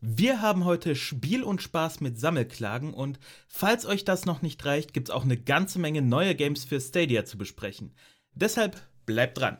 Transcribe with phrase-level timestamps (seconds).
[0.00, 4.94] Wir haben heute Spiel und Spaß mit Sammelklagen und falls euch das noch nicht reicht,
[4.94, 7.92] gibt es auch eine ganze Menge neue Games für Stadia zu besprechen.
[8.32, 9.58] Deshalb bleibt dran.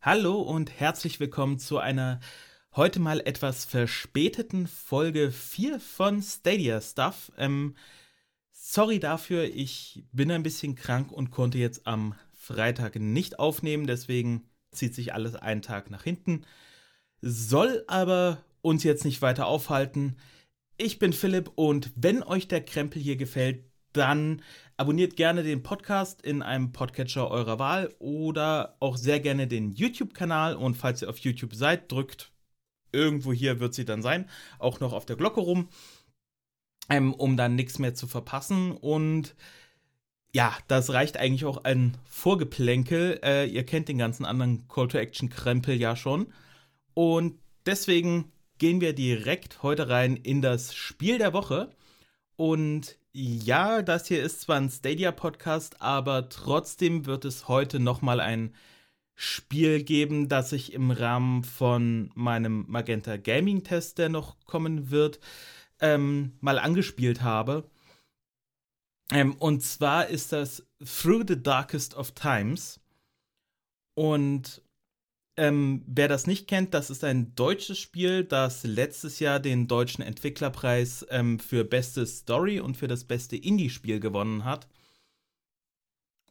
[0.00, 2.18] Hallo und herzlich willkommen zu einer
[2.74, 7.30] heute mal etwas verspäteten Folge 4 von Stadia Stuff.
[7.36, 7.74] Ähm,
[8.70, 14.46] Sorry dafür, ich bin ein bisschen krank und konnte jetzt am Freitag nicht aufnehmen, deswegen
[14.72, 16.44] zieht sich alles einen Tag nach hinten.
[17.22, 20.18] Soll aber uns jetzt nicht weiter aufhalten.
[20.76, 24.42] Ich bin Philipp und wenn euch der Krempel hier gefällt, dann
[24.76, 30.56] abonniert gerne den Podcast in einem Podcatcher eurer Wahl oder auch sehr gerne den YouTube-Kanal
[30.56, 32.32] und falls ihr auf YouTube seid, drückt
[32.92, 35.70] irgendwo hier wird sie dann sein, auch noch auf der Glocke rum
[36.88, 38.72] ähm, um dann nichts mehr zu verpassen.
[38.72, 39.34] Und
[40.34, 43.20] ja, das reicht eigentlich auch ein Vorgeplänkel.
[43.22, 46.32] Äh, ihr kennt den ganzen anderen Call-to-Action-Krempel ja schon.
[46.94, 51.70] Und deswegen gehen wir direkt heute rein in das Spiel der Woche.
[52.36, 58.54] Und ja, das hier ist zwar ein Stadia-Podcast, aber trotzdem wird es heute nochmal ein
[59.14, 65.18] Spiel geben, das ich im Rahmen von meinem Magenta Gaming-Test, der noch kommen wird,
[65.80, 67.68] ähm, mal angespielt habe.
[69.10, 72.80] Ähm, und zwar ist das Through the Darkest of Times.
[73.94, 74.62] Und
[75.36, 80.02] ähm, wer das nicht kennt, das ist ein deutsches Spiel, das letztes Jahr den deutschen
[80.02, 84.68] Entwicklerpreis ähm, für beste Story und für das beste Indie-Spiel gewonnen hat.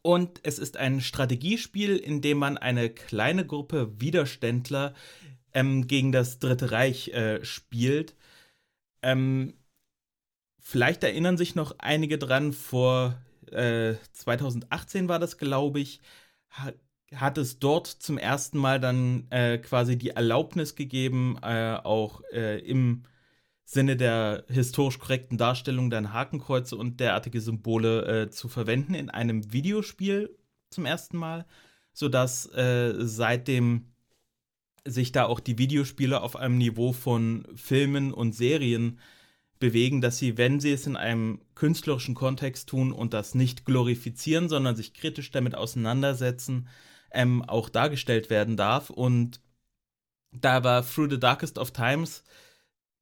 [0.02, 4.94] Und es ist ein Strategiespiel, in dem man eine kleine Gruppe Widerständler
[5.54, 8.16] ähm, gegen das Dritte Reich äh, spielt
[9.02, 9.54] ähm,
[10.60, 16.02] vielleicht erinnern sich noch einige dran, vor äh, 2018 war das, glaube ich,
[16.50, 16.76] hat,
[17.16, 22.60] hat es dort zum ersten Mal dann äh, quasi die Erlaubnis gegeben, äh, auch äh,
[22.60, 23.04] im
[23.64, 29.52] Sinne der historisch korrekten Darstellung dann Hakenkreuze und derartige Symbole äh, zu verwenden in einem
[29.52, 30.38] Videospiel
[30.70, 31.46] zum ersten Mal,
[31.94, 33.92] sodass äh, seitdem
[34.90, 39.00] sich da auch die Videospiele auf einem Niveau von Filmen und Serien
[39.60, 44.50] bewegen, dass sie, wenn sie es in einem künstlerischen Kontext tun und das nicht glorifizieren,
[44.50, 46.68] sondern sich kritisch damit auseinandersetzen,
[47.12, 48.90] ähm, auch dargestellt werden darf.
[48.90, 49.42] Und
[50.32, 52.24] da war Through the Darkest of Times,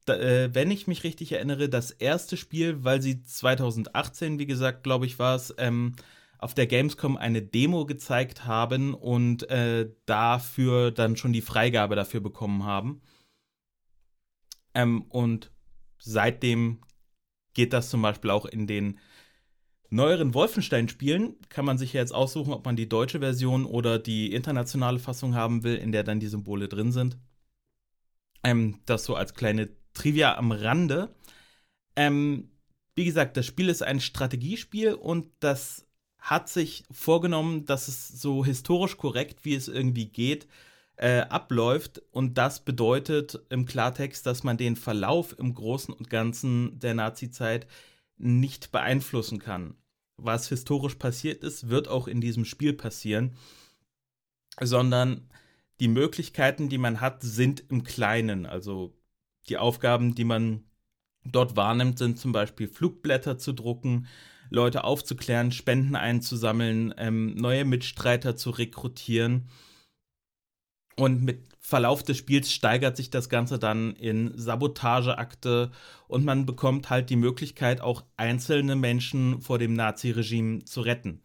[0.05, 4.83] da, äh, wenn ich mich richtig erinnere, das erste Spiel, weil sie 2018, wie gesagt,
[4.83, 5.95] glaube ich, war es, ähm,
[6.37, 12.21] auf der Gamescom eine Demo gezeigt haben und äh, dafür dann schon die Freigabe dafür
[12.21, 13.01] bekommen haben.
[14.73, 15.51] Ähm, und
[15.99, 16.81] seitdem
[17.53, 18.99] geht das zum Beispiel auch in den
[19.89, 21.35] neueren Wolfenstein-Spielen.
[21.49, 25.35] Kann man sich ja jetzt aussuchen, ob man die deutsche Version oder die internationale Fassung
[25.35, 27.17] haben will, in der dann die Symbole drin sind.
[28.43, 31.15] Ähm, das so als kleine Trivia am Rande.
[31.95, 32.51] Ähm,
[32.95, 35.84] wie gesagt, das Spiel ist ein Strategiespiel und das
[36.25, 40.47] hat sich vorgenommen, dass es so historisch korrekt, wie es irgendwie geht,
[40.95, 42.01] äh, abläuft.
[42.11, 47.67] Und das bedeutet im Klartext, dass man den Verlauf im Großen und Ganzen der Nazi-Zeit
[48.17, 49.75] nicht beeinflussen kann.
[50.17, 53.35] Was historisch passiert ist, wird auch in diesem Spiel passieren,
[54.59, 55.29] sondern
[55.79, 58.47] die Möglichkeiten, die man hat, sind im Kleinen.
[58.47, 58.97] Also
[59.47, 60.63] die Aufgaben, die man
[61.23, 64.07] dort wahrnimmt, sind zum Beispiel Flugblätter zu drucken,
[64.55, 69.49] Leute aufzuklären, Spenden einzusammeln, ähm, neue Mitstreiter zu rekrutieren.
[70.95, 75.71] Und mit Verlauf des Spiels steigert sich das Ganze dann in Sabotageakte
[76.07, 81.21] und man bekommt halt die Möglichkeit, auch einzelne Menschen vor dem Nazi-Regime zu retten.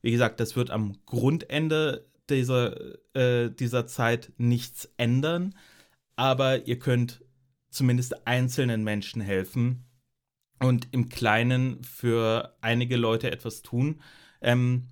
[0.00, 2.76] Wie gesagt, das wird am Grundende dieser,
[3.16, 5.54] äh, dieser Zeit nichts ändern,
[6.14, 7.24] aber ihr könnt
[7.70, 9.84] zumindest einzelnen Menschen helfen
[10.62, 14.00] und im Kleinen für einige Leute etwas tun.
[14.40, 14.88] Ähm,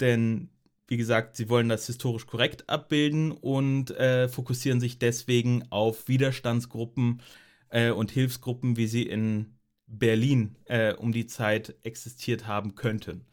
[0.00, 0.50] denn,
[0.88, 7.22] wie gesagt, sie wollen das historisch korrekt abbilden und äh, fokussieren sich deswegen auf Widerstandsgruppen
[7.70, 13.24] äh, und Hilfsgruppen, wie sie in Berlin äh, um die Zeit existiert haben könnten.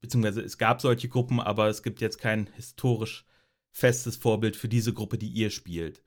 [0.00, 3.24] Beziehungsweise es gab solche Gruppen, aber es gibt jetzt kein historisch
[3.70, 6.02] festes Vorbild für diese Gruppe, die ihr spielt.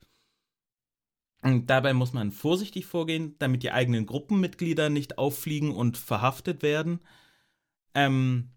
[1.42, 7.00] Und dabei muss man vorsichtig vorgehen, damit die eigenen Gruppenmitglieder nicht auffliegen und verhaftet werden.
[7.94, 8.50] Ähm,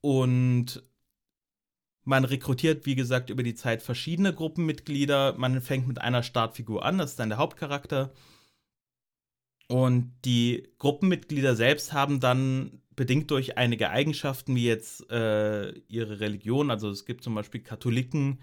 [0.00, 0.84] und
[2.04, 5.34] man rekrutiert, wie gesagt, über die Zeit verschiedene Gruppenmitglieder.
[5.36, 8.12] Man fängt mit einer Startfigur an, das ist dann der Hauptcharakter.
[9.68, 16.70] Und die Gruppenmitglieder selbst haben dann bedingt durch einige Eigenschaften, wie jetzt äh, ihre Religion.
[16.70, 18.40] Also es gibt zum Beispiel Katholiken,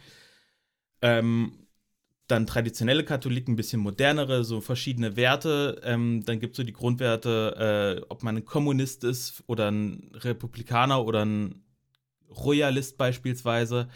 [1.02, 1.63] ähm,
[2.28, 5.82] dann traditionelle Katholiken, ein bisschen modernere, so verschiedene Werte.
[5.84, 10.12] Ähm, dann gibt es so die Grundwerte, äh, ob man ein Kommunist ist oder ein
[10.14, 11.64] Republikaner oder ein
[12.30, 13.90] Royalist beispielsweise.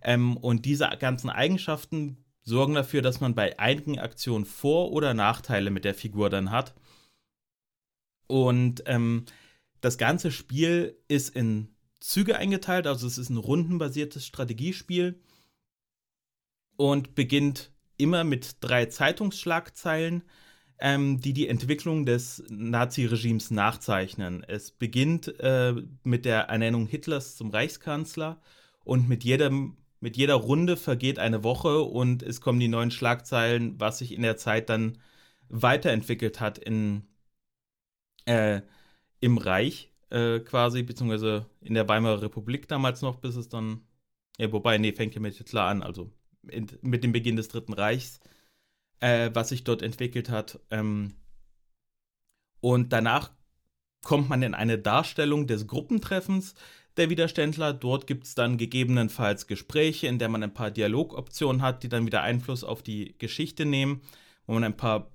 [0.00, 5.70] Ähm, und diese ganzen Eigenschaften sorgen dafür, dass man bei einigen Aktionen Vor- oder Nachteile
[5.70, 6.74] mit der Figur dann hat.
[8.26, 9.24] Und ähm,
[9.80, 15.20] das ganze Spiel ist in Züge eingeteilt, also es ist ein rundenbasiertes Strategiespiel
[16.76, 20.22] und beginnt immer mit drei Zeitungsschlagzeilen,
[20.78, 24.44] ähm, die die Entwicklung des Naziregimes nachzeichnen.
[24.46, 25.74] Es beginnt äh,
[26.04, 28.40] mit der Ernennung Hitlers zum Reichskanzler
[28.84, 33.78] und mit jedem mit jeder Runde vergeht eine Woche und es kommen die neuen Schlagzeilen,
[33.80, 34.98] was sich in der Zeit dann
[35.48, 37.04] weiterentwickelt hat in,
[38.26, 38.62] äh,
[39.20, 43.86] im Reich äh, quasi, beziehungsweise in der Weimarer Republik damals noch, bis es dann,
[44.38, 46.12] ja, wobei, nee, fängt ja mit Hitler an, also
[46.42, 48.20] mit dem Beginn des Dritten Reichs,
[49.00, 50.60] äh, was sich dort entwickelt hat.
[50.70, 51.14] Ähm,
[52.60, 53.30] und danach
[54.02, 56.54] kommt man in eine Darstellung des Gruppentreffens
[56.96, 57.72] der Widerständler.
[57.72, 62.06] Dort gibt es dann gegebenenfalls Gespräche, in der man ein paar Dialogoptionen hat, die dann
[62.06, 64.02] wieder Einfluss auf die Geschichte nehmen,
[64.46, 65.10] wo man ein paar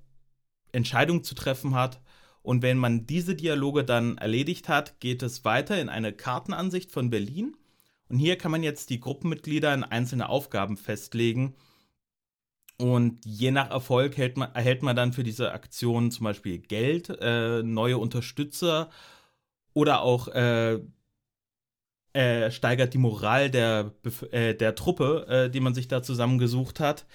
[0.72, 2.00] Entscheidungen zu treffen hat.
[2.42, 7.10] Und wenn man diese Dialoge dann erledigt hat, geht es weiter in eine Kartenansicht von
[7.10, 7.56] Berlin.
[8.08, 11.54] Und hier kann man jetzt die Gruppenmitglieder in einzelne Aufgaben festlegen.
[12.78, 17.62] Und je nach Erfolg man, erhält man dann für diese Aktion zum Beispiel Geld, äh,
[17.62, 18.88] neue Unterstützer
[19.74, 20.78] oder auch äh,
[22.12, 23.92] äh, steigert die Moral der,
[24.30, 27.06] äh, der Truppe, äh, die man sich da zusammengesucht hat.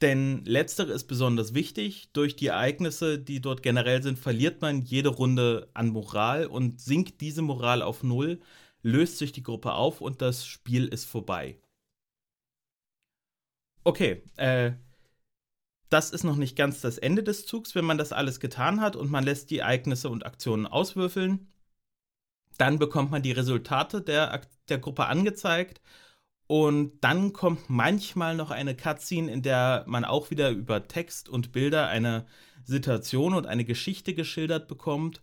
[0.00, 2.10] Denn letztere ist besonders wichtig.
[2.12, 7.20] Durch die Ereignisse, die dort generell sind, verliert man jede Runde an Moral und sinkt
[7.20, 8.40] diese Moral auf Null,
[8.82, 11.60] löst sich die Gruppe auf und das Spiel ist vorbei.
[13.84, 14.72] Okay, äh,
[15.88, 18.96] das ist noch nicht ganz das Ende des Zugs, wenn man das alles getan hat
[18.96, 21.52] und man lässt die Ereignisse und Aktionen auswürfeln.
[22.58, 25.80] Dann bekommt man die Resultate der, der Gruppe angezeigt.
[26.46, 31.52] Und dann kommt manchmal noch eine Cutscene, in der man auch wieder über Text und
[31.52, 32.26] Bilder eine
[32.64, 35.22] Situation und eine Geschichte geschildert bekommt.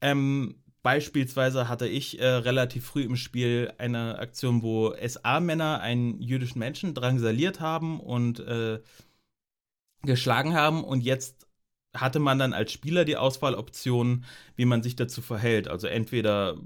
[0.00, 6.60] Ähm, beispielsweise hatte ich äh, relativ früh im Spiel eine Aktion, wo SA-Männer einen jüdischen
[6.60, 8.80] Menschen drangsaliert haben und äh,
[10.02, 10.84] geschlagen haben.
[10.84, 11.48] Und jetzt
[11.92, 14.24] hatte man dann als Spieler die Auswahloption,
[14.54, 15.66] wie man sich dazu verhält.
[15.66, 16.56] Also entweder,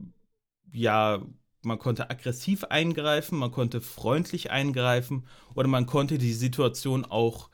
[0.70, 1.23] ja,
[1.62, 7.49] man konnte aggressiv eingreifen, man konnte freundlich eingreifen oder man konnte die Situation auch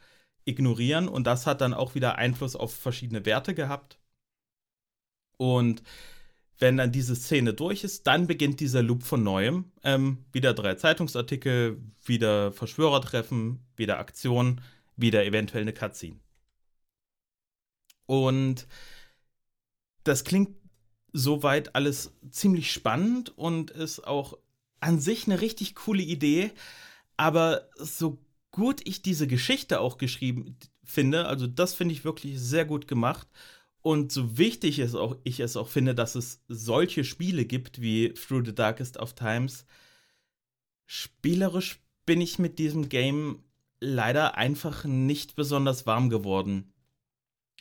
[0.44, 4.00] ignorieren und das hat dann auch wieder Einfluss auf verschiedene Werte gehabt.
[5.38, 5.82] Und
[6.58, 9.72] wenn dann diese Szene durch ist, dann beginnt dieser Loop von neuem.
[9.84, 14.60] Ähm, wieder drei Zeitungsartikel, wieder Verschwörertreffen, wieder Aktion,
[14.96, 16.18] wieder eventuell eine Cutscene.
[18.06, 18.66] Und
[20.04, 20.56] das klingt
[21.12, 24.38] soweit alles ziemlich spannend und ist auch
[24.80, 26.52] an sich eine richtig coole Idee.
[27.16, 28.18] Aber so
[28.50, 33.28] gut ich diese Geschichte auch geschrieben finde, also das finde ich wirklich sehr gut gemacht.
[33.86, 38.12] Und so wichtig es auch, ich es auch finde, dass es solche Spiele gibt wie
[38.14, 39.64] Through the Darkest of Times,
[40.86, 43.44] spielerisch bin ich mit diesem Game
[43.78, 46.72] leider einfach nicht besonders warm geworden.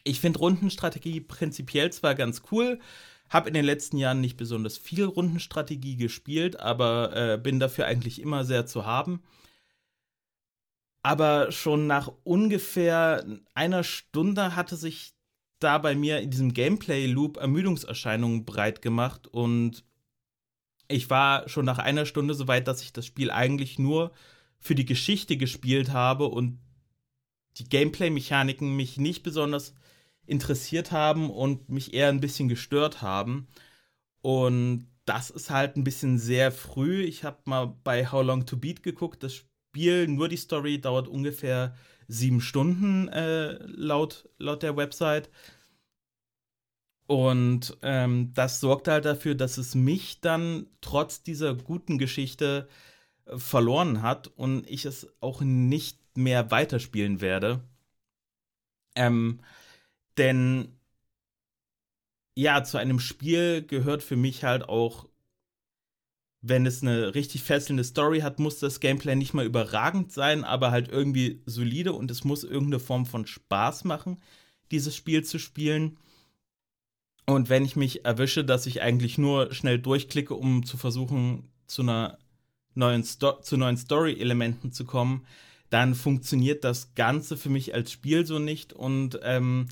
[0.03, 2.79] Ich finde Rundenstrategie prinzipiell zwar ganz cool,
[3.29, 8.19] habe in den letzten Jahren nicht besonders viel Rundenstrategie gespielt, aber äh, bin dafür eigentlich
[8.19, 9.21] immer sehr zu haben.
[11.03, 15.14] Aber schon nach ungefähr einer Stunde hatte sich
[15.65, 19.83] da bei mir in diesem Gameplay-Loop Ermüdungserscheinungen breit gemacht und
[20.87, 24.11] ich war schon nach einer Stunde so weit, dass ich das Spiel eigentlich nur
[24.59, 26.59] für die Geschichte gespielt habe und
[27.57, 29.73] die Gameplay-Mechaniken mich nicht besonders
[30.27, 33.47] interessiert haben und mich eher ein bisschen gestört haben.
[34.21, 37.03] Und das ist halt ein bisschen sehr früh.
[37.03, 39.23] Ich habe mal bei How Long to Beat geguckt.
[39.23, 41.75] Das Spiel, nur die Story, dauert ungefähr
[42.07, 45.29] sieben Stunden äh, laut, laut der Website.
[47.07, 52.67] Und ähm, das sorgt halt dafür, dass es mich dann trotz dieser guten Geschichte
[53.25, 57.61] äh, verloren hat und ich es auch nicht mehr weiterspielen werde.
[58.95, 59.41] Ähm,
[60.17, 60.75] denn
[62.35, 65.07] ja, zu einem Spiel gehört für mich halt auch,
[66.41, 70.71] wenn es eine richtig fesselnde Story hat, muss das Gameplay nicht mal überragend sein, aber
[70.71, 74.21] halt irgendwie solide und es muss irgendeine Form von Spaß machen,
[74.71, 75.97] dieses Spiel zu spielen.
[77.25, 81.81] Und wenn ich mich erwische, dass ich eigentlich nur schnell durchklicke, um zu versuchen, zu
[81.81, 82.19] einer
[82.75, 85.25] neuen Sto zu neuen Story-Elementen zu kommen,
[85.69, 89.67] dann funktioniert das Ganze für mich als Spiel so nicht und ähm,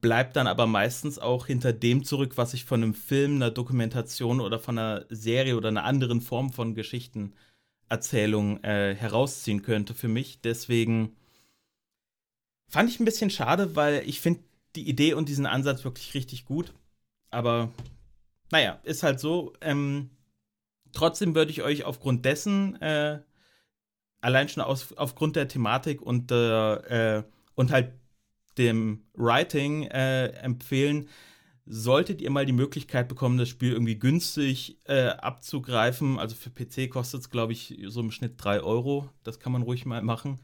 [0.00, 4.40] bleibt dann aber meistens auch hinter dem zurück, was ich von einem Film, einer Dokumentation
[4.40, 10.40] oder von einer Serie oder einer anderen Form von Geschichtenerzählung äh, herausziehen könnte für mich.
[10.42, 11.16] Deswegen
[12.68, 14.40] fand ich ein bisschen schade, weil ich finde
[14.76, 16.74] die Idee und diesen Ansatz wirklich richtig gut.
[17.34, 17.72] Aber
[18.52, 19.52] naja, ist halt so.
[19.60, 20.10] Ähm,
[20.92, 23.20] trotzdem würde ich euch aufgrund dessen, äh,
[24.20, 27.22] allein schon aus, aufgrund der Thematik und, äh,
[27.54, 27.92] und halt
[28.56, 31.08] dem Writing äh, empfehlen,
[31.66, 36.18] solltet ihr mal die Möglichkeit bekommen, das Spiel irgendwie günstig äh, abzugreifen.
[36.18, 39.10] Also für PC kostet es, glaube ich, so im Schnitt 3 Euro.
[39.24, 40.40] Das kann man ruhig mal machen.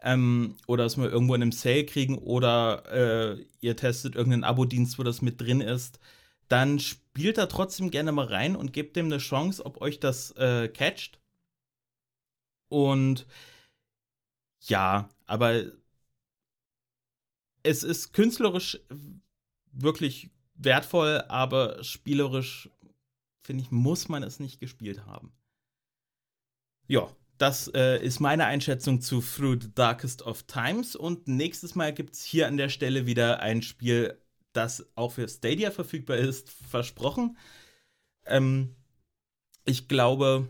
[0.00, 4.98] Ähm, oder es mal irgendwo in einem Sale kriegen oder äh, ihr testet irgendeinen Abo-Dienst,
[4.98, 5.98] wo das mit drin ist.
[6.48, 10.32] Dann spielt da trotzdem gerne mal rein und gebt dem eine Chance, ob euch das
[10.32, 11.18] äh, catcht.
[12.68, 13.26] Und
[14.60, 15.64] ja, aber
[17.62, 18.80] es ist künstlerisch
[19.72, 22.70] wirklich wertvoll, aber spielerisch,
[23.42, 25.32] finde ich, muss man es nicht gespielt haben.
[26.88, 30.96] Ja, das äh, ist meine Einschätzung zu Through the Darkest of Times.
[30.96, 34.20] Und nächstes Mal gibt es hier an der Stelle wieder ein Spiel,
[34.52, 37.36] das auch für Stadia verfügbar ist, versprochen.
[38.26, 38.74] Ähm,
[39.64, 40.48] ich glaube,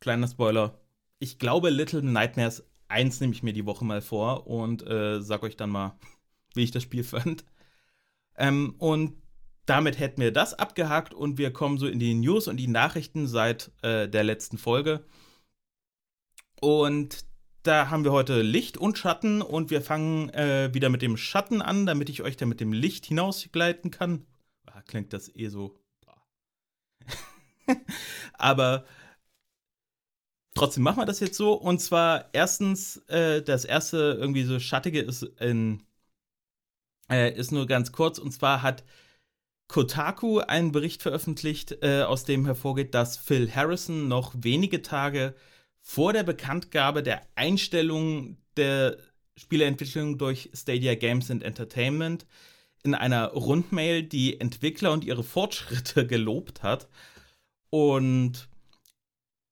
[0.00, 0.80] kleiner Spoiler,
[1.18, 5.42] ich glaube, Little Nightmares 1 nehme ich mir die Woche mal vor und äh, sag
[5.42, 5.98] euch dann mal,
[6.54, 7.44] wie ich das Spiel fand.
[8.36, 9.20] Ähm, und
[9.66, 13.26] damit hätten wir das abgehakt und wir kommen so in die News und die Nachrichten
[13.26, 15.04] seit äh, der letzten Folge.
[16.60, 17.24] Und
[17.62, 21.62] da haben wir heute Licht und Schatten und wir fangen äh, wieder mit dem Schatten
[21.62, 24.26] an, damit ich euch dann mit dem Licht hinausgleiten kann.
[24.66, 25.78] Ah, klingt das eh so.
[28.34, 28.84] Aber
[30.54, 31.52] trotzdem machen wir das jetzt so.
[31.52, 35.82] Und zwar erstens, äh, das erste irgendwie so Schattige ist in
[37.10, 38.18] äh, ist nur ganz kurz.
[38.18, 38.84] Und zwar hat
[39.68, 45.34] Kotaku einen Bericht veröffentlicht, äh, aus dem hervorgeht, dass Phil Harrison noch wenige Tage
[45.88, 48.98] vor der Bekanntgabe der Einstellung der
[49.38, 52.26] Spieleentwicklung durch Stadia Games and Entertainment
[52.82, 56.90] in einer Rundmail die Entwickler und ihre Fortschritte gelobt hat.
[57.70, 58.50] Und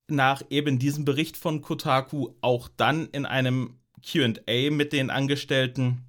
[0.09, 6.02] nach eben diesem Bericht von Kotaku auch dann in einem QA mit den Angestellten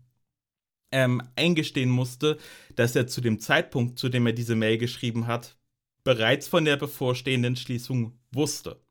[0.91, 2.37] ähm, eingestehen musste,
[2.75, 5.55] dass er zu dem Zeitpunkt, zu dem er diese Mail geschrieben hat,
[6.03, 8.81] bereits von der bevorstehenden Schließung wusste.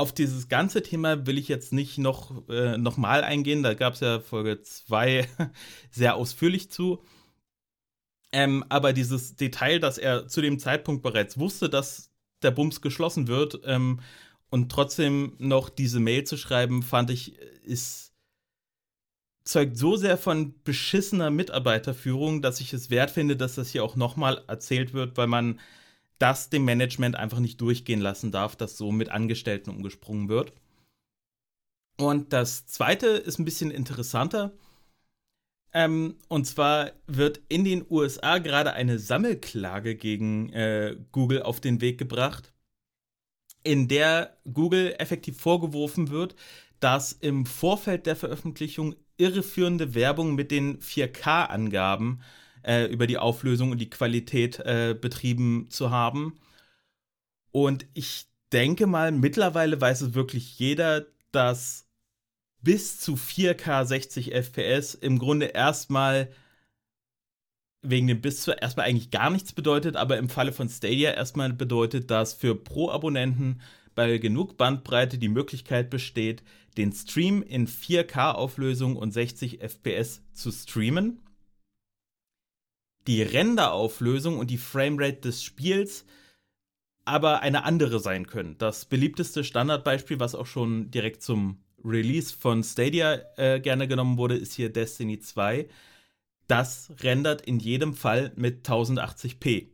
[0.00, 3.92] Auf dieses ganze Thema will ich jetzt nicht noch, äh, noch mal eingehen, da gab
[3.92, 5.28] es ja Folge 2
[5.90, 7.04] sehr ausführlich zu.
[8.32, 13.28] Ähm, aber dieses Detail, dass er zu dem Zeitpunkt bereits wusste, dass der Bums geschlossen
[13.28, 14.00] wird ähm,
[14.48, 18.14] und trotzdem noch diese Mail zu schreiben, fand ich, ist
[19.44, 23.96] zeugt so sehr von beschissener Mitarbeiterführung, dass ich es wert finde, dass das hier auch
[23.96, 25.60] nochmal erzählt wird, weil man
[26.20, 30.52] das dem Management einfach nicht durchgehen lassen darf, dass so mit Angestellten umgesprungen wird.
[31.96, 34.52] Und das zweite ist ein bisschen interessanter.
[35.72, 41.80] Ähm, und zwar wird in den USA gerade eine Sammelklage gegen äh, Google auf den
[41.80, 42.52] Weg gebracht,
[43.62, 46.34] in der Google effektiv vorgeworfen wird,
[46.80, 52.39] dass im Vorfeld der Veröffentlichung irreführende Werbung mit den 4K-Angaben äh,
[52.90, 56.38] über die Auflösung und die Qualität äh, betrieben zu haben.
[57.52, 61.88] Und ich denke mal, mittlerweile weiß es wirklich jeder, dass
[62.62, 66.28] bis zu 4K 60 FPS im Grunde erstmal
[67.82, 71.52] wegen dem bis zu erstmal eigentlich gar nichts bedeutet, aber im Falle von Stadia erstmal
[71.52, 73.60] bedeutet, dass für Pro-Abonnenten
[73.94, 76.42] bei genug Bandbreite die Möglichkeit besteht,
[76.76, 81.20] den Stream in 4K-Auflösung und 60 FPS zu streamen.
[83.06, 86.04] Die Renderauflösung und die Framerate des Spiels
[87.04, 88.56] aber eine andere sein können.
[88.58, 94.36] Das beliebteste Standardbeispiel, was auch schon direkt zum Release von Stadia äh, gerne genommen wurde,
[94.36, 95.68] ist hier Destiny 2.
[96.46, 99.68] Das rendert in jedem Fall mit 1080p.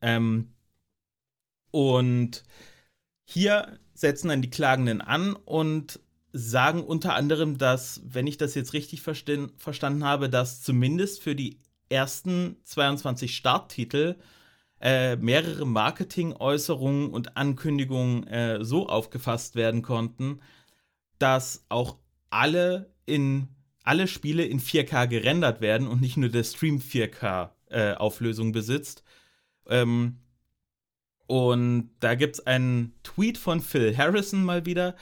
[0.00, 0.52] Ähm,
[1.70, 2.44] und
[3.24, 6.00] hier setzen dann die Klagenden an und
[6.32, 11.60] sagen unter anderem, dass, wenn ich das jetzt richtig verstanden habe, dass zumindest für die
[11.88, 14.16] ersten 22 Starttitel
[14.80, 20.40] äh, mehrere Marketingäußerungen und Ankündigungen äh, so aufgefasst werden konnten,
[21.18, 21.96] dass auch
[22.30, 23.48] alle in
[23.84, 29.04] alle Spiele in 4K gerendert werden und nicht nur der Stream 4K äh, Auflösung besitzt.
[29.68, 30.20] Ähm,
[31.26, 34.96] und da gibt es einen Tweet von Phil Harrison mal wieder,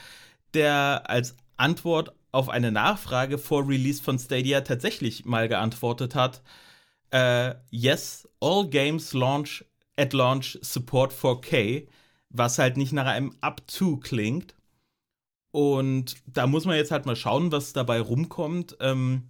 [0.54, 6.42] der als Antwort auf eine Nachfrage vor Release von Stadia tatsächlich mal geantwortet hat.
[7.12, 9.64] Uh, yes, all games launch
[9.96, 11.88] at launch support 4K,
[12.30, 14.54] was halt nicht nach einem Up to klingt.
[15.50, 18.76] Und da muss man jetzt halt mal schauen, was dabei rumkommt.
[18.80, 19.28] Ähm,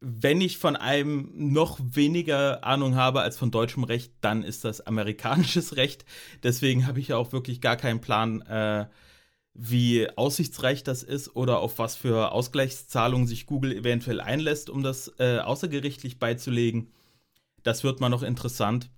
[0.00, 4.82] wenn ich von einem noch weniger Ahnung habe als von deutschem Recht, dann ist das
[4.82, 6.04] amerikanisches Recht.
[6.42, 8.86] Deswegen habe ich auch wirklich gar keinen Plan, äh,
[9.54, 15.12] wie aussichtsreich das ist oder auf was für Ausgleichszahlungen sich Google eventuell einlässt, um das
[15.18, 16.92] äh, außergerichtlich beizulegen.
[17.62, 18.90] Das wird mal noch interessant.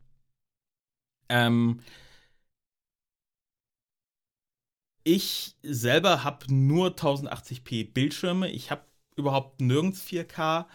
[1.29, 1.81] Ähm,
[5.05, 8.51] ich selber habe nur 1080p Bildschirme.
[8.51, 8.83] Ich habe
[9.17, 10.67] überhaupt nirgends 4K.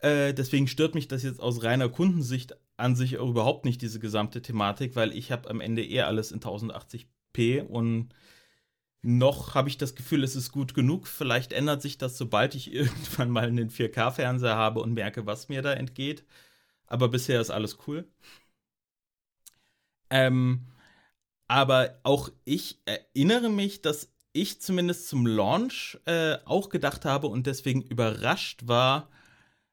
[0.00, 4.42] Äh, deswegen stört mich das jetzt aus reiner Kundensicht an sich überhaupt nicht, diese gesamte
[4.42, 8.08] Thematik, weil ich habe am Ende eher alles in 1080p und
[9.02, 11.06] noch habe ich das Gefühl, es ist gut genug.
[11.06, 15.62] Vielleicht ändert sich das, sobald ich irgendwann mal einen 4K-Fernseher habe und merke, was mir
[15.62, 16.24] da entgeht.
[16.86, 18.06] Aber bisher ist alles cool.
[20.10, 20.66] Ähm,
[21.48, 27.46] aber auch ich erinnere mich, dass ich zumindest zum Launch äh, auch gedacht habe und
[27.46, 29.10] deswegen überrascht war,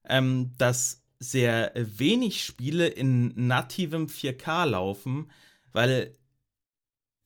[0.03, 5.31] ähm, dass sehr wenig Spiele in nativem 4K laufen,
[5.71, 6.15] weil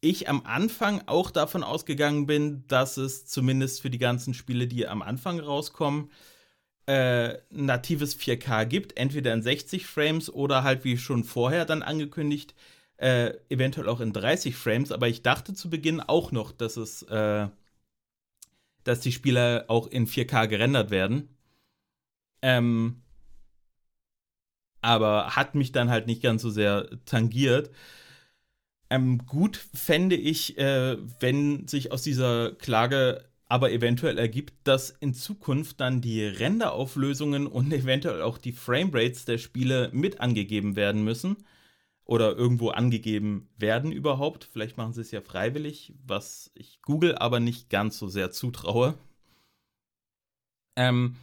[0.02, 4.88] ich am Anfang auch davon ausgegangen bin, dass es zumindest für die ganzen Spiele, die
[4.88, 6.12] am Anfang rauskommen,
[6.88, 12.56] äh, natives 4K gibt, entweder in 60 Frames oder halt wie schon vorher dann angekündigt
[13.02, 17.02] äh, eventuell auch in 30 Frames, aber ich dachte zu Beginn auch noch, dass es,
[17.04, 17.48] äh,
[18.84, 21.30] dass die Spieler auch in 4K gerendert werden.
[22.44, 23.02] Ähm,
[24.82, 27.72] aber hat mich dann halt nicht ganz so sehr tangiert.
[28.92, 35.14] Ähm, gut fände ich, äh, wenn sich aus dieser Klage aber eventuell ergibt, dass in
[35.14, 41.38] Zukunft dann die Renderauflösungen und eventuell auch die Framerates der Spiele mit angegeben werden müssen
[42.04, 44.50] oder irgendwo angegeben werden überhaupt.
[44.52, 48.96] Vielleicht machen sie es ja freiwillig, was ich Google aber nicht ganz so sehr zutraue.
[50.76, 51.16] Ähm,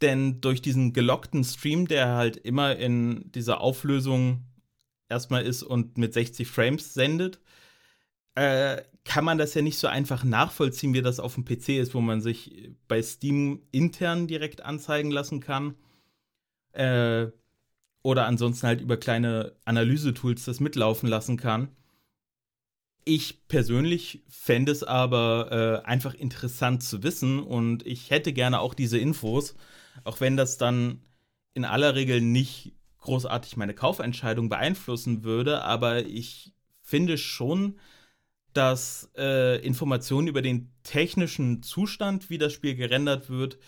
[0.00, 4.42] denn durch diesen gelockten Stream, der halt immer in dieser Auflösung
[5.12, 7.40] erstmal ist und mit 60 Frames sendet,
[8.34, 11.94] äh, kann man das ja nicht so einfach nachvollziehen, wie das auf dem PC ist,
[11.94, 15.74] wo man sich bei Steam intern direkt anzeigen lassen kann.
[16.72, 17.28] Äh,
[18.02, 21.68] oder ansonsten halt über kleine Analysetools das mitlaufen lassen kann.
[23.04, 28.74] Ich persönlich fände es aber äh, einfach interessant zu wissen und ich hätte gerne auch
[28.74, 29.54] diese Infos,
[30.04, 31.00] auch wenn das dann
[31.54, 37.78] in aller Regel nicht großartig meine Kaufentscheidung beeinflussen würde, aber ich finde schon,
[38.52, 43.58] dass äh, Informationen über den technischen Zustand, wie das Spiel gerendert wird,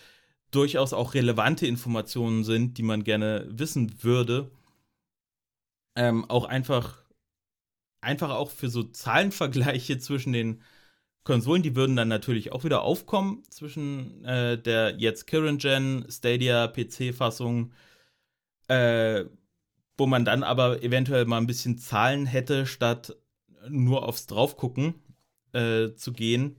[0.50, 4.50] durchaus auch relevante Informationen sind, die man gerne wissen würde.
[5.96, 7.04] Ähm, auch einfach,
[8.00, 10.62] einfach auch für so Zahlenvergleiche zwischen den
[11.24, 16.68] Konsolen, die würden dann natürlich auch wieder aufkommen zwischen äh, der jetzt Current Gen Stadia
[16.68, 17.72] PC-Fassung,
[18.68, 19.24] äh,
[19.96, 23.16] wo man dann aber eventuell mal ein bisschen Zahlen hätte, statt
[23.68, 24.94] nur aufs Draufgucken
[25.52, 26.56] äh, zu gehen.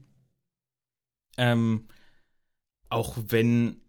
[1.36, 1.86] Ähm,
[2.88, 3.80] auch wenn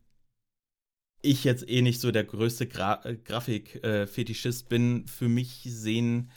[1.21, 6.31] ich jetzt eh nicht so der größte Gra äh, Grafik-Fetischist äh, bin, für mich sehen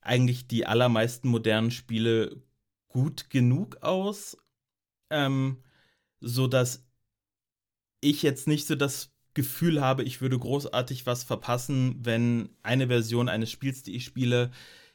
[0.00, 2.42] eigentlich die allermeisten modernen Spiele
[2.88, 4.36] gut genug aus,
[5.10, 5.62] ähm,
[6.20, 6.84] so dass
[8.00, 13.28] ich jetzt nicht so das Gefühl habe, ich würde großartig was verpassen, wenn eine Version
[13.28, 14.50] eines Spiels, die ich spiele,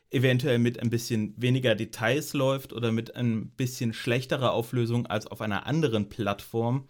[0.09, 5.41] eventuell mit ein bisschen weniger Details läuft oder mit ein bisschen schlechterer Auflösung als auf
[5.41, 6.87] einer anderen Plattform.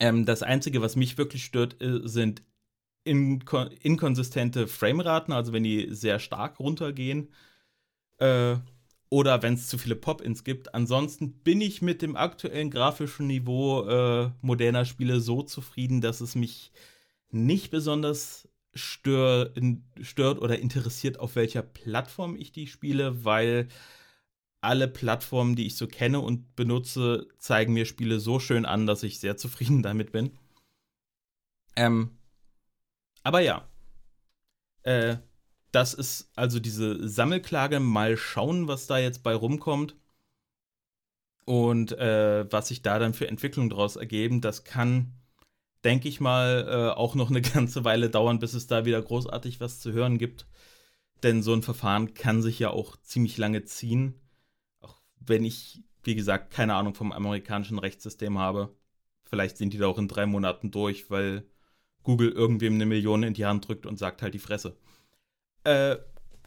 [0.00, 2.42] Ähm, das Einzige, was mich wirklich stört, äh, sind
[3.04, 7.32] inko inkonsistente Frameraten, also wenn die sehr stark runtergehen.
[8.18, 8.56] Äh,
[9.10, 10.74] oder wenn es zu viele Pop-ins gibt.
[10.74, 16.34] Ansonsten bin ich mit dem aktuellen grafischen Niveau äh, moderner Spiele so zufrieden, dass es
[16.34, 16.72] mich
[17.30, 19.52] nicht besonders stör
[20.00, 23.68] stört oder interessiert, auf welcher Plattform ich die spiele, weil
[24.60, 29.02] alle Plattformen, die ich so kenne und benutze, zeigen mir Spiele so schön an, dass
[29.02, 30.36] ich sehr zufrieden damit bin.
[31.76, 32.16] Ähm,
[33.22, 33.68] aber ja.
[34.82, 35.16] Äh,
[35.74, 37.80] das ist also diese Sammelklage.
[37.80, 39.96] Mal schauen, was da jetzt bei rumkommt.
[41.46, 45.12] Und äh, was sich da dann für Entwicklungen daraus ergeben, das kann,
[45.82, 49.60] denke ich mal, äh, auch noch eine ganze Weile dauern, bis es da wieder großartig
[49.60, 50.46] was zu hören gibt.
[51.22, 54.14] Denn so ein Verfahren kann sich ja auch ziemlich lange ziehen.
[54.80, 58.74] Auch wenn ich, wie gesagt, keine Ahnung vom amerikanischen Rechtssystem habe.
[59.24, 61.44] Vielleicht sind die da auch in drei Monaten durch, weil
[62.04, 64.76] Google irgendwem eine Million in die Hand drückt und sagt halt die Fresse.
[65.64, 65.96] Äh,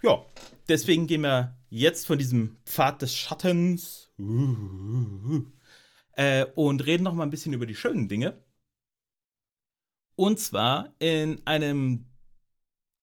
[0.04, 0.26] ja,
[0.68, 4.12] deswegen gehen wir jetzt von diesem Pfad des Schattens
[6.14, 8.42] äh, und reden noch mal ein bisschen über die schönen Dinge.
[10.16, 12.06] Und zwar in einem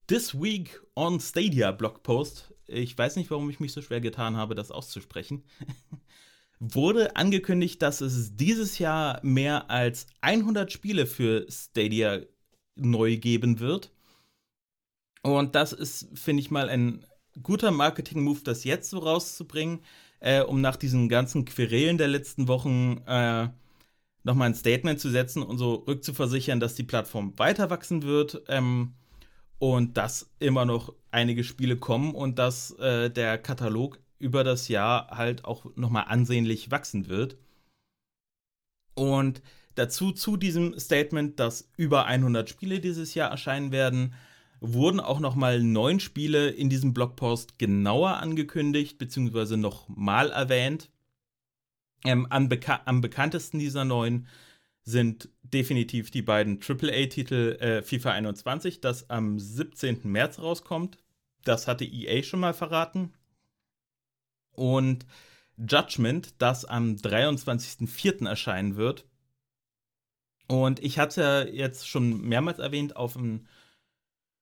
[0.07, 2.55] This Week on Stadia Blogpost.
[2.67, 5.45] Ich weiß nicht, warum ich mich so schwer getan habe, das auszusprechen.
[6.61, 12.21] wurde angekündigt, dass es dieses Jahr mehr als 100 Spiele für Stadia
[12.77, 13.93] neu geben wird.
[15.25, 17.05] Und das ist, finde ich mal, ein
[17.43, 19.81] guter Marketing-Move, das jetzt so rauszubringen,
[20.21, 23.49] äh, um nach diesen ganzen Querelen der letzten Wochen äh,
[24.23, 28.95] nochmal ein Statement zu setzen und so rückzuversichern, dass die Plattform weiter wachsen wird ähm,
[29.59, 35.09] und dass immer noch einige Spiele kommen und dass äh, der Katalog über das Jahr
[35.09, 37.39] halt auch nochmal ansehnlich wachsen wird.
[38.95, 39.41] Und
[39.75, 44.15] dazu zu diesem Statement, dass über 100 Spiele dieses Jahr erscheinen werden,
[44.73, 50.91] wurden auch nochmal neun Spiele in diesem Blogpost genauer angekündigt, beziehungsweise nochmal erwähnt.
[52.05, 54.27] Ähm, am, beka am, bekanntesten dieser neun
[54.83, 60.01] sind definitiv die beiden AAA-Titel äh, FIFA 21, das am 17.
[60.05, 60.99] März rauskommt.
[61.45, 63.13] Das hatte EA schon mal verraten
[64.53, 65.07] und
[65.57, 68.29] Judgment, das am 23.04.
[68.29, 69.05] erscheinen wird.
[70.47, 73.49] Und ich hatte jetzt schon mehrmals erwähnt, auf ein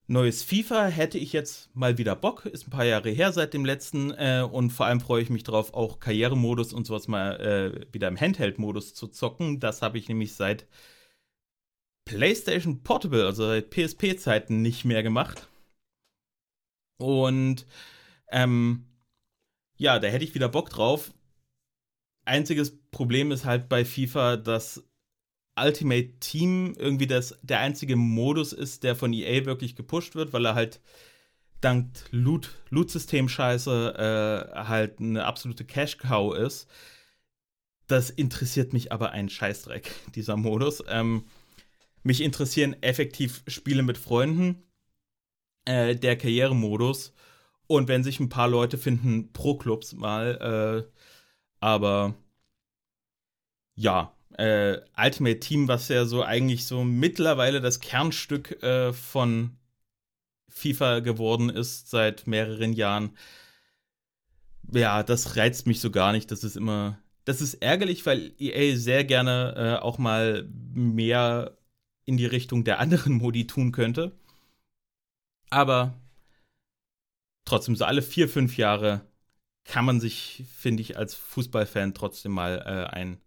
[0.07, 2.47] neues FIFA hätte ich jetzt mal wieder Bock.
[2.47, 4.11] Ist ein paar Jahre her seit dem letzten.
[4.13, 8.09] Äh, und vor allem freue ich mich drauf, auch Karrieremodus und sowas mal äh, wieder
[8.09, 9.61] im Handheld-Modus zu zocken.
[9.61, 10.67] Das habe ich nämlich seit
[12.05, 15.49] PlayStation Portable, also seit PSP-Zeiten, nicht mehr gemacht.
[16.99, 17.67] Und
[18.31, 18.87] ähm,
[19.77, 21.13] ja, da hätte ich wieder Bock drauf.
[22.25, 24.85] Einziges Problem ist halt bei FIFA, dass
[25.63, 30.47] Ultimate Team irgendwie das, der einzige Modus ist, der von EA wirklich gepusht wird, weil
[30.47, 30.81] er halt
[31.61, 33.95] dank Loot-System-Scheiße
[34.55, 36.69] äh, halt eine absolute Cash-Cow ist.
[37.87, 40.83] Das interessiert mich aber ein Scheißdreck, dieser Modus.
[40.89, 41.25] Ähm,
[42.03, 44.63] mich interessieren effektiv Spiele mit Freunden.
[45.65, 47.15] Äh, der Karrieremodus
[47.69, 50.85] und wenn sich ein paar Leute finden, Pro-Clubs mal.
[50.89, 50.93] Äh,
[51.61, 52.15] aber
[53.75, 59.57] ja, äh, Ultimate Team, was ja so eigentlich so mittlerweile das Kernstück äh, von
[60.49, 63.17] FIFA geworden ist seit mehreren Jahren.
[64.73, 66.31] Ja, das reizt mich so gar nicht.
[66.31, 66.99] Das ist immer.
[67.25, 71.57] Das ist ärgerlich, weil EA sehr gerne äh, auch mal mehr
[72.05, 74.13] in die Richtung der anderen Modi tun könnte.
[75.51, 75.95] Aber
[77.45, 79.03] trotzdem so alle vier, fünf Jahre
[79.65, 83.21] kann man sich, finde ich, als Fußballfan trotzdem mal äh, ein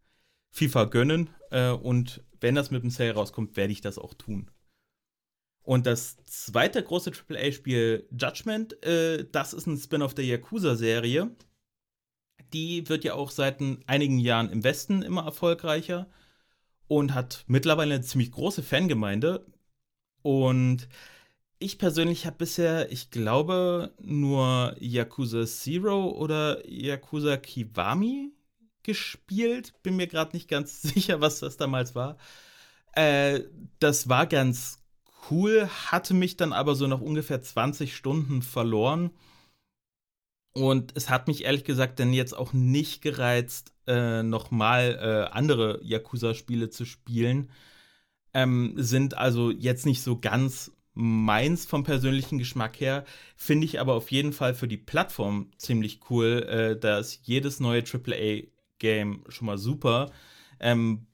[0.55, 1.29] FIFA gönnen.
[1.51, 4.49] Äh, und wenn das mit dem Sale rauskommt, werde ich das auch tun.
[5.63, 11.35] Und das zweite große AAA-Spiel Judgment, äh, das ist ein Spin-off der Yakuza-Serie.
[12.53, 16.07] Die wird ja auch seit einigen Jahren im Westen immer erfolgreicher
[16.87, 19.45] und hat mittlerweile eine ziemlich große Fangemeinde.
[20.21, 20.87] Und
[21.59, 28.34] ich persönlich habe bisher, ich glaube, nur Yakuza Zero oder Yakuza Kiwami
[28.85, 29.73] gespielt.
[29.83, 32.17] Bin mir gerade nicht ganz sicher, was das damals war.
[32.93, 33.41] Äh,
[33.79, 34.79] das war ganz
[35.29, 39.11] cool, hatte mich dann aber so nach ungefähr 20 Stunden verloren.
[40.53, 45.81] Und es hat mich ehrlich gesagt dann jetzt auch nicht gereizt, äh, nochmal äh, andere
[45.83, 47.51] Yakuza-Spiele zu spielen.
[48.33, 53.03] Ähm, sind also jetzt nicht so ganz meins vom persönlichen Geschmack her,
[53.35, 56.43] finde ich aber auf jeden Fall für die Plattform ziemlich cool.
[56.49, 57.83] Äh, da ist jedes neue
[58.81, 60.11] AAA-Game schon mal super.
[60.59, 61.07] Ähm,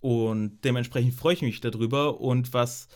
[0.00, 2.20] und dementsprechend freue ich mich darüber.
[2.20, 2.88] Und was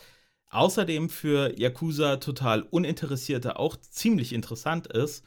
[0.49, 5.25] außerdem für Yakuza total Uninteressierte auch ziemlich interessant ist,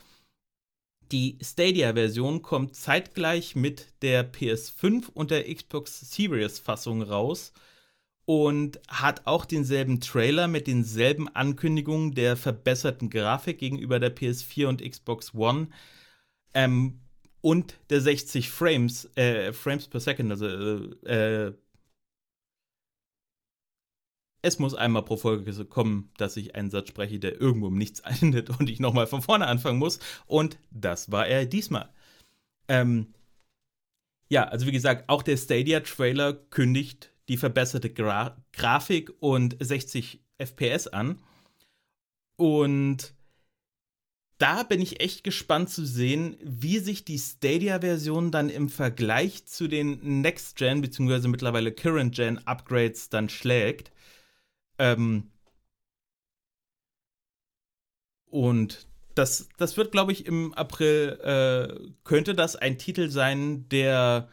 [1.13, 7.53] die Stadia-Version kommt zeitgleich mit der PS5 und der Xbox Series-Fassung raus
[8.27, 14.89] und hat auch denselben Trailer mit denselben Ankündigungen der verbesserten Grafik gegenüber der PS4 und
[14.89, 15.71] Xbox One
[16.55, 17.01] ähm,
[17.41, 21.55] und der 60 Frames, äh, Frames per Second, also äh, äh,
[24.43, 28.01] es muss einmal pro Folge kommen, dass ich einen Satz spreche, der irgendwo um nichts
[28.21, 29.99] endet und ich nochmal von vorne anfangen muss.
[30.27, 31.91] Und das war er diesmal.
[32.69, 33.15] Ähm,
[34.29, 40.87] ja, also wie gesagt, auch der Stadia-Trailer kündigt die verbesserte Gra Grafik und 60 FPS
[40.87, 41.19] an.
[42.37, 43.15] Und
[44.41, 49.69] da bin ich echt gespannt zu sehen, wie sich die Stadia-Version dann im Vergleich zu
[49.69, 51.29] den Next-Gen bzw.
[51.29, 53.93] mittlerweile Current-Gen-Upgrades dann schlägt.
[54.79, 55.31] Ähm
[58.31, 64.31] und das, das wird, glaube ich, im April, äh, könnte das ein Titel sein, der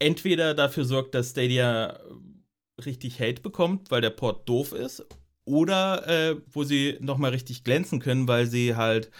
[0.00, 2.00] entweder dafür sorgt, dass Stadia
[2.84, 5.06] richtig Hate bekommt, weil der Port doof ist,
[5.48, 9.10] oder äh, wo sie nochmal richtig glänzen können, weil sie halt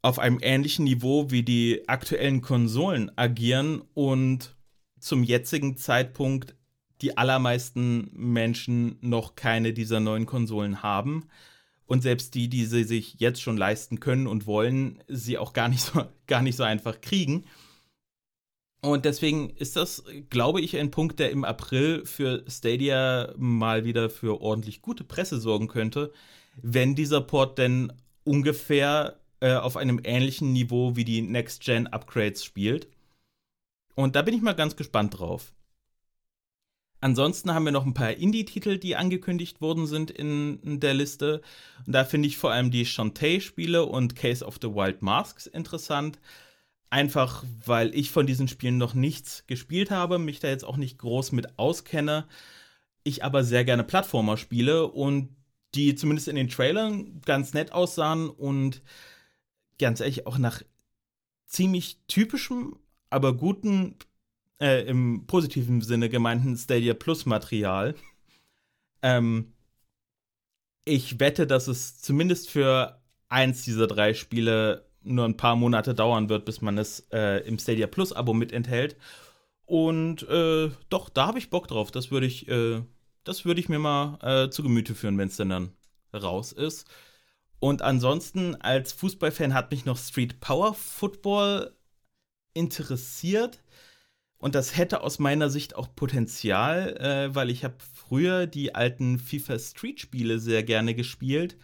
[0.00, 4.56] auf einem ähnlichen Niveau wie die aktuellen Konsolen agieren und
[4.98, 6.54] zum jetzigen Zeitpunkt
[7.00, 11.28] die allermeisten Menschen noch keine dieser neuen Konsolen haben.
[11.86, 15.68] Und selbst die, die sie sich jetzt schon leisten können und wollen, sie auch gar
[15.68, 17.44] nicht so, gar nicht so einfach kriegen.
[18.84, 24.10] Und deswegen ist das, glaube ich, ein Punkt, der im April für Stadia mal wieder
[24.10, 26.12] für ordentlich gute Presse sorgen könnte,
[26.56, 27.92] wenn dieser Port denn
[28.24, 32.88] ungefähr äh, auf einem ähnlichen Niveau wie die Next-Gen-Upgrades spielt.
[33.94, 35.54] Und da bin ich mal ganz gespannt drauf.
[37.00, 41.40] Ansonsten haben wir noch ein paar Indie-Titel, die angekündigt worden sind in, in der Liste.
[41.86, 46.18] Und da finde ich vor allem die Shantae-Spiele und Case of the Wild Masks interessant.
[46.92, 50.98] Einfach weil ich von diesen Spielen noch nichts gespielt habe, mich da jetzt auch nicht
[50.98, 52.28] groß mit auskenne.
[53.02, 55.34] Ich aber sehr gerne Plattformer spiele und
[55.74, 58.82] die zumindest in den Trailern ganz nett aussahen und
[59.78, 60.60] ganz ehrlich auch nach
[61.46, 62.76] ziemlich typischem,
[63.08, 63.96] aber guten,
[64.60, 67.94] äh, im positiven Sinne gemeinten Stadia Plus Material.
[69.00, 69.54] Ähm,
[70.84, 73.00] ich wette, dass es zumindest für
[73.30, 77.58] eins dieser drei Spiele nur ein paar Monate dauern wird, bis man es äh, im
[77.58, 78.96] Stadia Plus Abo mit enthält.
[79.64, 81.90] Und äh, doch, da habe ich Bock drauf.
[81.90, 82.82] Das würde ich, äh,
[83.24, 85.72] das würde ich mir mal äh, zu Gemüte führen, wenn es denn dann
[86.14, 86.86] raus ist.
[87.58, 91.74] Und ansonsten, als Fußballfan hat mich noch Street Power Football
[92.54, 93.62] interessiert.
[94.38, 99.18] Und das hätte aus meiner Sicht auch Potenzial, äh, weil ich habe früher die alten
[99.18, 101.56] FIFA Street Spiele sehr gerne gespielt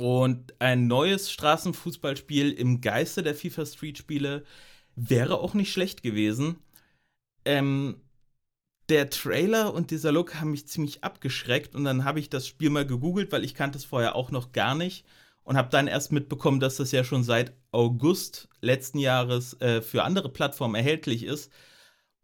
[0.00, 4.44] und ein neues Straßenfußballspiel im Geiste der FIFA Street Spiele
[4.96, 6.56] wäre auch nicht schlecht gewesen.
[7.44, 8.00] Ähm,
[8.88, 12.70] der Trailer und dieser Look haben mich ziemlich abgeschreckt und dann habe ich das Spiel
[12.70, 15.04] mal gegoogelt, weil ich kannte es vorher auch noch gar nicht
[15.44, 20.02] und habe dann erst mitbekommen, dass das ja schon seit August letzten Jahres äh, für
[20.02, 21.52] andere Plattformen erhältlich ist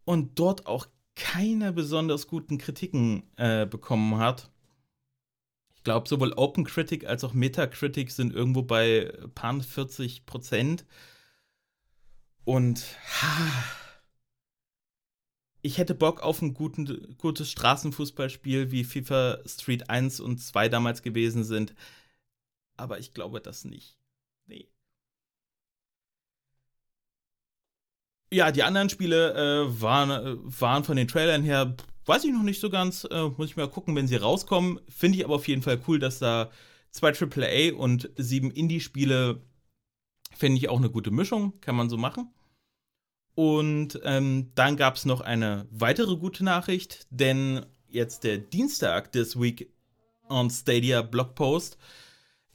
[0.03, 4.49] und dort auch keine besonders guten Kritiken äh, bekommen hat
[5.87, 10.85] glaube, sowohl OpenCritic als auch Metacritic sind irgendwo bei paar 40 Prozent.
[12.43, 12.83] Und
[13.21, 13.63] ha,
[15.61, 21.03] ich hätte Bock auf ein guten, gutes Straßenfußballspiel, wie FIFA Street 1 und 2 damals
[21.03, 21.73] gewesen sind.
[22.75, 23.97] Aber ich glaube das nicht.
[24.45, 24.67] Nee.
[28.29, 32.43] Ja, die anderen Spiele äh, waren, äh, waren von den Trailern her Weiß ich noch
[32.43, 33.05] nicht so ganz.
[33.11, 34.79] Äh, muss ich mal gucken, wenn sie rauskommen.
[34.87, 36.49] Finde ich aber auf jeden Fall cool, dass da
[36.91, 39.41] zwei AAA und sieben Indie-Spiele,
[40.35, 41.59] finde ich auch eine gute Mischung.
[41.59, 42.33] Kann man so machen.
[43.35, 49.39] Und ähm, dann gab es noch eine weitere gute Nachricht, denn jetzt der Dienstag des
[49.39, 49.71] Week
[50.29, 51.77] on Stadia Blogpost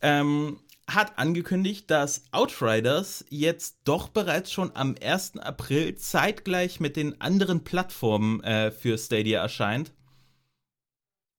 [0.00, 5.38] ähm, hat angekündigt, dass Outriders jetzt doch bereits schon am 1.
[5.38, 9.92] April zeitgleich mit den anderen Plattformen äh, für Stadia erscheint.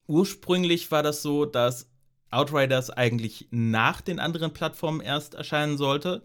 [0.08, 1.90] Ursprünglich war das so, dass
[2.30, 6.24] Outriders eigentlich nach den anderen Plattformen erst erscheinen sollte.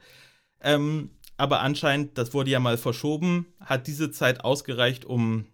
[0.61, 5.47] Ähm, aber anscheinend, das wurde ja mal verschoben, hat diese Zeit ausgereicht, um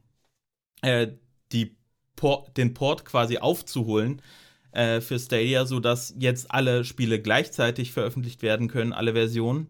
[0.83, 1.09] äh,
[1.53, 1.77] die
[2.17, 4.23] Por den Port quasi aufzuholen
[4.75, 9.69] äh, für Stadia, sodass jetzt alle Spiele gleichzeitig veröffentlicht werden können, alle Versionen.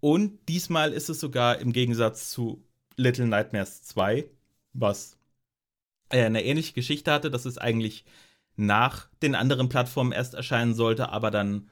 [0.00, 2.64] Und diesmal ist es sogar im Gegensatz zu
[2.96, 4.30] Little Nightmares 2,
[4.72, 5.18] was
[6.10, 8.04] äh, eine ähnliche Geschichte hatte, dass es eigentlich
[8.56, 11.70] nach den anderen Plattformen erst erscheinen sollte, aber dann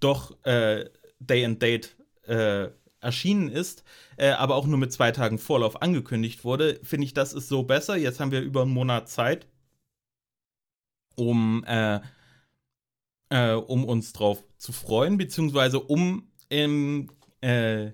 [0.00, 2.68] doch äh, Day and Date äh,
[3.00, 3.84] erschienen ist,
[4.16, 7.62] äh, aber auch nur mit zwei Tagen Vorlauf angekündigt wurde, finde ich, das ist so
[7.62, 7.96] besser.
[7.96, 9.46] Jetzt haben wir über einen Monat Zeit
[11.16, 12.00] um, äh,
[13.30, 17.86] äh, um uns drauf zu freuen, beziehungsweise um im, äh,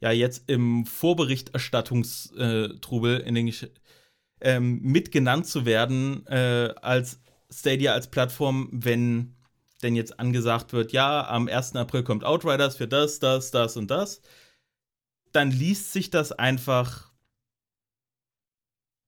[0.00, 3.52] ja, jetzt im Vorberichterstattungstrubel in den
[4.40, 7.20] ähm, mitgenannt zu werden äh, als
[7.52, 9.34] Stadia als Plattform, wenn
[9.82, 11.76] denn jetzt angesagt wird, ja, am 1.
[11.76, 14.20] April kommt Outriders für das, das, das und das,
[15.32, 17.10] dann liest sich das einfach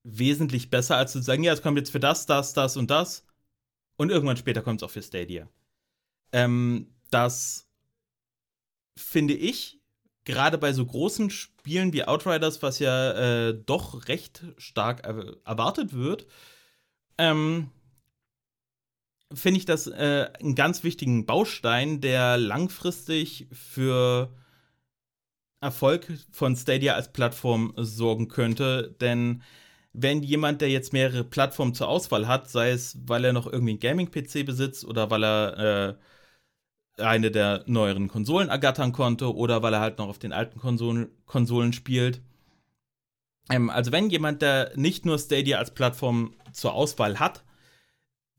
[0.03, 3.25] wesentlich besser, als zu sagen, ja, es kommt jetzt für das, das, das und das.
[3.95, 5.47] Und irgendwann später kommt es auch für Stadia.
[6.31, 7.69] Ähm, das
[8.97, 9.79] finde ich,
[10.25, 13.11] gerade bei so großen Spielen wie Outriders, was ja
[13.49, 16.25] äh, doch recht stark er erwartet wird,
[17.17, 17.69] ähm,
[19.33, 24.33] finde ich das äh, einen ganz wichtigen Baustein, der langfristig für
[25.59, 28.95] Erfolg von Stadia als Plattform sorgen könnte.
[29.01, 29.43] Denn
[29.93, 33.71] wenn jemand, der jetzt mehrere Plattformen zur Auswahl hat, sei es, weil er noch irgendwie
[33.71, 35.97] einen Gaming-PC besitzt oder weil er
[36.97, 40.59] äh, eine der neueren Konsolen ergattern konnte oder weil er halt noch auf den alten
[40.59, 42.21] Konsolen, Konsolen spielt.
[43.49, 47.43] Ähm, also wenn jemand, der nicht nur Stadia als Plattform zur Auswahl hat,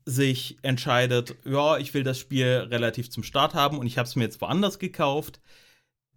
[0.05, 4.15] sich entscheidet, ja, ich will das Spiel relativ zum Start haben und ich habe es
[4.15, 5.39] mir jetzt woanders gekauft,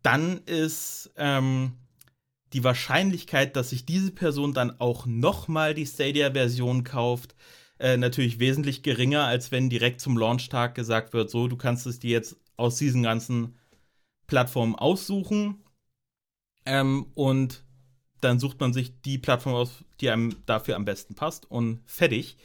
[0.02, 1.78] dann ist ähm,
[2.52, 7.34] die Wahrscheinlichkeit, dass sich diese Person dann auch nochmal die Stadia-Version kauft,
[7.78, 11.98] äh, natürlich wesentlich geringer, als wenn direkt zum Launchtag gesagt wird, so, du kannst es
[11.98, 13.56] dir jetzt aus diesen ganzen
[14.26, 15.62] Plattformen aussuchen.
[16.66, 17.64] Ähm, und
[18.20, 22.36] dann sucht man sich die Plattform aus, die einem dafür am besten passt und fertig.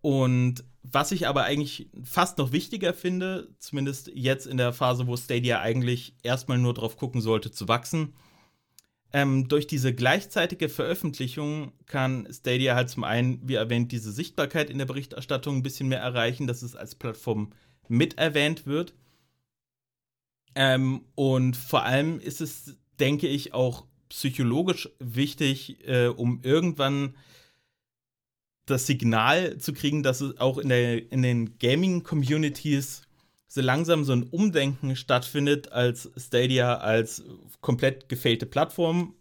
[0.00, 5.16] Und was ich aber eigentlich fast noch wichtiger finde, zumindest jetzt in der Phase, wo
[5.16, 8.14] Stadia eigentlich erstmal nur drauf gucken sollte, zu wachsen,
[9.12, 14.78] ähm, durch diese gleichzeitige Veröffentlichung kann Stadia halt zum einen, wie erwähnt, diese Sichtbarkeit in
[14.78, 17.52] der Berichterstattung ein bisschen mehr erreichen, dass es als Plattform
[17.88, 18.94] mit erwähnt wird.
[20.54, 27.14] Ähm, und vor allem ist es, denke ich, auch psychologisch wichtig, äh, um irgendwann
[28.66, 33.02] das Signal zu kriegen, dass es auch in, der, in den Gaming-Communities
[33.52, 37.22] so langsam so ein Umdenken stattfindet als Stadia als
[37.60, 39.14] komplett gefailte Plattform,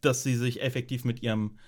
[0.00, 1.58] dass sie sich effektiv mit ihrem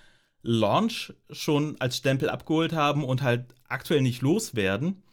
[0.41, 5.03] Launch schon als Stempel abgeholt haben und halt aktuell nicht loswerden.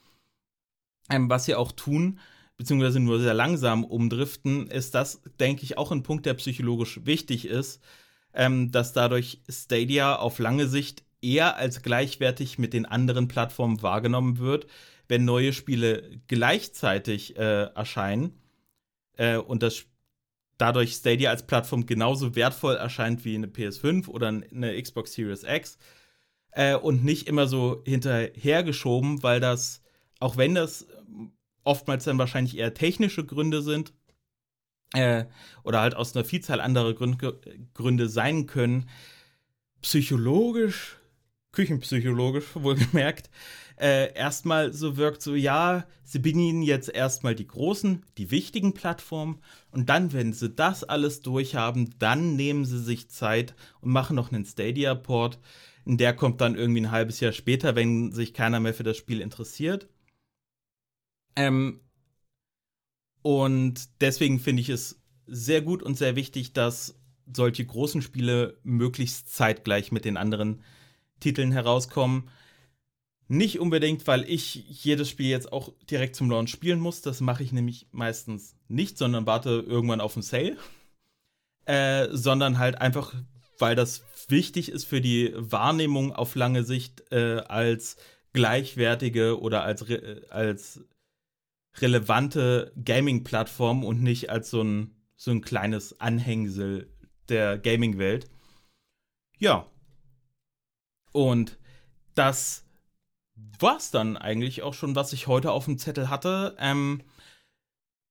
[1.11, 2.21] Ähm, was sie auch tun,
[2.57, 7.47] beziehungsweise nur sehr langsam umdriften, ist das, denke ich, auch ein Punkt, der psychologisch wichtig
[7.47, 7.83] ist,
[8.33, 14.39] ähm, dass dadurch Stadia auf lange Sicht eher als gleichwertig mit den anderen Plattformen wahrgenommen
[14.39, 14.69] wird,
[15.13, 18.41] wenn neue Spiele gleichzeitig äh, erscheinen
[19.19, 19.85] äh, und das
[20.57, 25.77] dadurch Stadia als Plattform genauso wertvoll erscheint wie eine PS5 oder eine Xbox Series X
[26.53, 29.83] äh, und nicht immer so hinterhergeschoben, weil das,
[30.19, 30.87] auch wenn das
[31.63, 33.93] oftmals dann wahrscheinlich eher technische Gründe sind,
[34.95, 35.27] äh,
[35.63, 37.39] oder halt aus einer Vielzahl anderer Gründe,
[37.75, 38.89] Gründe sein können,
[39.83, 40.97] psychologisch
[41.53, 43.31] küchenpsychologisch wohlgemerkt,
[43.77, 49.41] äh, erstmal so wirkt, so ja, sie bedienen jetzt erstmal die großen, die wichtigen Plattformen
[49.71, 54.33] und dann, wenn sie das alles durchhaben, dann nehmen sie sich Zeit und machen noch
[54.33, 55.39] einen Stadia-Port.
[55.85, 59.21] Der kommt dann irgendwie ein halbes Jahr später, wenn sich keiner mehr für das Spiel
[59.21, 59.89] interessiert.
[61.35, 61.81] Ähm,
[63.23, 67.01] und deswegen finde ich es sehr gut und sehr wichtig, dass
[67.33, 70.63] solche großen Spiele möglichst zeitgleich mit den anderen
[71.23, 72.29] Titeln herauskommen.
[73.29, 74.55] Nicht unbedingt, weil ich
[74.85, 77.01] jedes Spiel jetzt auch direkt zum Launch spielen muss.
[77.01, 80.57] Das mache ich nämlich meistens nicht, sondern warte irgendwann auf einen Sale.
[81.65, 83.15] Äh, sondern halt einfach,
[83.59, 87.97] weil das wichtig ist für die Wahrnehmung auf lange Sicht äh, als
[88.33, 90.85] gleichwertige oder als, re als
[91.81, 96.93] relevante Gaming-Plattform und nicht als so ein, so ein kleines Anhängsel
[97.29, 98.29] der Gaming-Welt.
[99.39, 99.67] Ja,
[101.13, 101.59] und
[102.15, 102.65] das
[103.59, 106.57] war's dann eigentlich auch schon, was ich heute auf dem Zettel hatte.
[106.59, 107.03] Ähm,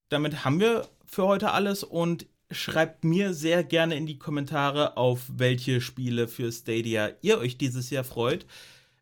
[0.10, 5.24] damit haben wir für heute alles und schreibt mir sehr gerne in die Kommentare, auf
[5.28, 8.46] welche Spiele für Stadia ihr euch dieses Jahr freut.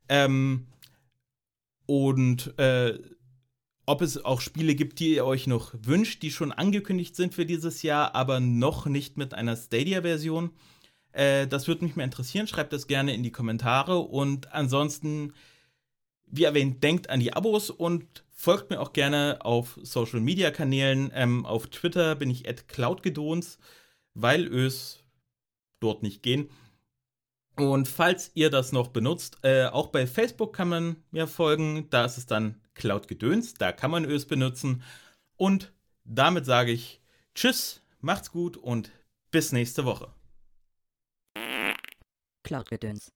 [0.07, 0.67] Ähm,
[1.85, 2.99] und äh,
[3.85, 7.47] ob es auch Spiele gibt, die ihr euch noch wünscht, die schon angekündigt sind für
[7.47, 10.51] dieses Jahr, aber noch nicht mit einer Stadia-Version.
[11.12, 12.48] Äh, das würde mich mal interessieren.
[12.48, 14.00] Schreibt das gerne in die Kommentare.
[14.00, 15.33] Und ansonsten,
[16.25, 21.12] wie erwähnt, denkt an die Abos und folgt mir auch gerne auf Social Media Kanälen.
[21.13, 23.58] Ähm, auf Twitter bin ich at cloudgedons,
[24.13, 25.04] weil es
[25.79, 26.50] dort nicht gehen.
[27.56, 31.88] Und falls ihr das noch benutzt, äh, auch bei Facebook kann man mir folgen.
[31.90, 33.56] Da ist es dann Cloudgedöns.
[33.56, 34.83] Da kann man Ös benutzen.
[35.36, 35.73] Und
[36.06, 37.02] damit sage ich
[37.36, 38.92] Tschüss, macht's gut und
[39.31, 40.19] bis nächste Woche.
[42.44, 43.12] Cloud-Gedöns.